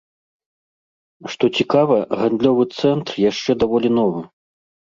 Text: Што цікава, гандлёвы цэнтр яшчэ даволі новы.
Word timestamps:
Што 1.33 1.45
цікава, 1.59 1.97
гандлёвы 2.21 2.63
цэнтр 2.81 3.23
яшчэ 3.31 3.51
даволі 3.67 3.89
новы. 4.01 4.21